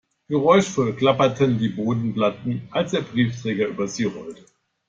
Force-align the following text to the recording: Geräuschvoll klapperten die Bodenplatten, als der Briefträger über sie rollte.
Geräuschvoll 0.29 0.95
klapperten 0.95 1.59
die 1.59 1.69
Bodenplatten, 1.69 2.67
als 2.71 2.89
der 2.89 3.01
Briefträger 3.01 3.67
über 3.67 3.87
sie 3.87 4.05
rollte. 4.05 4.43